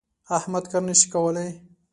احمد 0.37 0.65
کار 0.71 0.83
نه 0.89 0.93
شي 0.99 1.07
کولای. 1.15 1.49